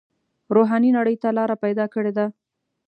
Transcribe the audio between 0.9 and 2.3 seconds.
نړۍ ته لاره پیدا کړې ده.